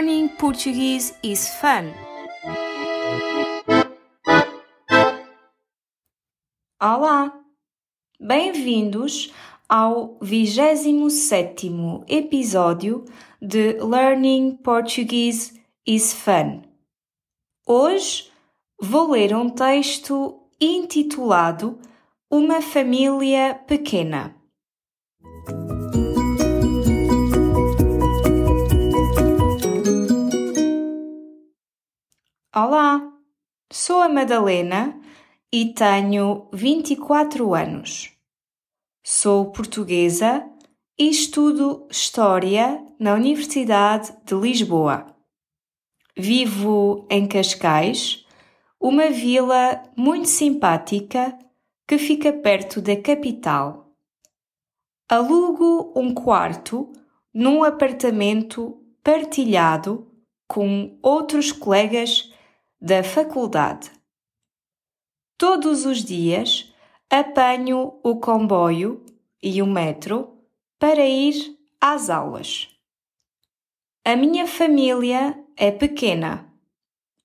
[0.00, 1.92] Learning Portuguese is fun.
[6.80, 7.38] Olá!
[8.18, 9.30] Bem-vindos
[9.68, 13.04] ao 27º episódio
[13.42, 16.62] de Learning Portuguese is Fun.
[17.66, 18.32] Hoje
[18.80, 21.78] vou ler um texto intitulado
[22.30, 24.39] Uma Família Pequena.
[32.52, 33.00] Olá,
[33.72, 35.00] sou a Madalena
[35.52, 38.10] e tenho 24 anos.
[39.04, 40.44] Sou portuguesa
[40.98, 45.14] e estudo História na Universidade de Lisboa.
[46.16, 48.26] Vivo em Cascais,
[48.80, 51.38] uma vila muito simpática
[51.86, 53.94] que fica perto da capital.
[55.08, 56.90] Alugo um quarto
[57.32, 60.10] num apartamento partilhado
[60.48, 62.29] com outros colegas
[62.80, 63.90] da faculdade.
[65.36, 66.72] Todos os dias
[67.10, 69.04] apanho o comboio
[69.42, 70.38] e o metro
[70.78, 72.68] para ir às aulas.
[74.04, 76.50] A minha família é pequena.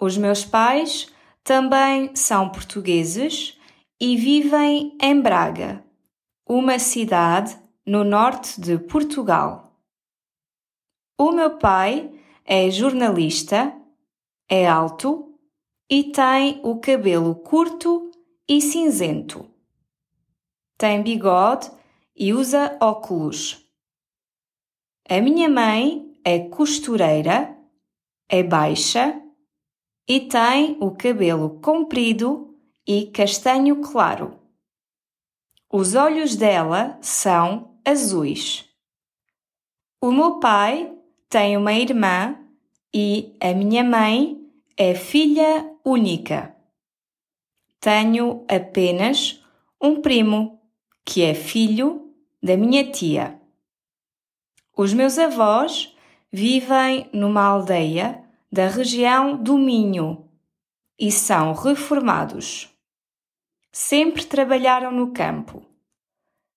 [0.00, 1.12] Os meus pais
[1.44, 3.58] também são portugueses
[4.00, 5.84] e vivem em Braga,
[6.48, 9.76] uma cidade no norte de Portugal.
[11.18, 12.10] O meu pai
[12.44, 13.74] é jornalista,
[14.48, 15.31] é alto
[15.88, 18.10] e tem o cabelo curto
[18.48, 19.48] e cinzento.
[20.76, 21.70] Tem bigode
[22.16, 23.66] e usa óculos.
[25.08, 27.56] A minha mãe é costureira,
[28.28, 29.20] é baixa
[30.08, 34.38] e tem o cabelo comprido e castanho claro.
[35.70, 38.68] Os olhos dela são azuis.
[40.00, 40.92] O meu pai
[41.28, 42.38] tem uma irmã
[42.92, 44.41] e a minha mãe
[44.76, 46.54] é filha única.
[47.80, 49.42] Tenho apenas
[49.80, 50.60] um primo,
[51.04, 53.40] que é filho da minha tia.
[54.76, 55.94] Os meus avós
[56.32, 60.28] vivem numa aldeia da região do Minho
[60.98, 62.70] e são reformados.
[63.70, 65.64] Sempre trabalharam no campo.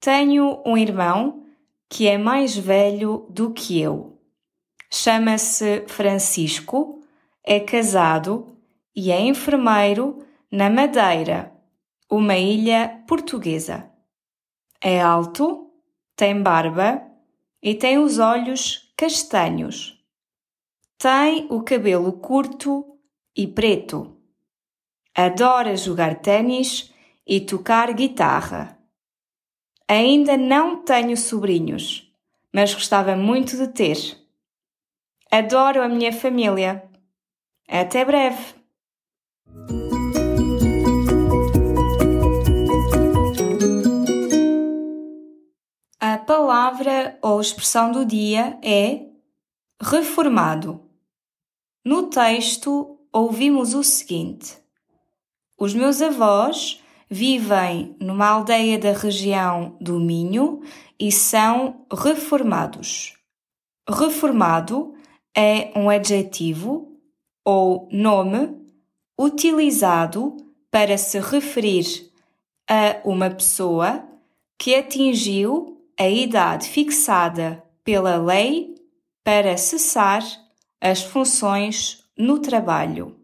[0.00, 1.44] Tenho um irmão
[1.88, 4.18] que é mais velho do que eu.
[4.90, 6.97] Chama-se Francisco,
[7.50, 8.54] é casado
[8.94, 10.22] e é enfermeiro
[10.52, 11.50] na Madeira,
[12.10, 13.90] uma ilha portuguesa.
[14.82, 15.72] É alto,
[16.14, 17.02] tem barba
[17.62, 19.98] e tem os olhos castanhos.
[20.98, 22.98] Tem o cabelo curto
[23.34, 24.14] e preto.
[25.14, 26.92] Adora jogar ténis
[27.26, 28.78] e tocar guitarra.
[29.88, 32.12] Ainda não tenho sobrinhos,
[32.52, 34.18] mas gostava muito de ter.
[35.30, 36.87] Adoro a minha família.
[37.68, 38.54] Até breve!
[46.00, 49.06] A palavra ou expressão do dia é
[49.80, 50.80] reformado.
[51.84, 54.56] No texto, ouvimos o seguinte:
[55.58, 60.62] Os meus avós vivem numa aldeia da região do Minho
[60.98, 63.14] e são reformados.
[63.88, 64.94] Reformado
[65.36, 66.87] é um adjetivo
[67.50, 68.54] ou nome
[69.18, 70.36] utilizado
[70.70, 72.12] para se referir
[72.68, 74.06] a uma pessoa
[74.58, 78.74] que atingiu a idade fixada pela lei
[79.24, 80.22] para cessar
[80.78, 83.16] as funções no trabalho.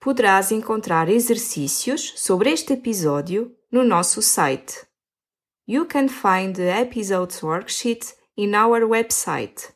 [0.00, 4.91] Poderás encontrar exercícios sobre este episódio no nosso site.
[5.72, 9.72] You can find the episode's worksheet in our website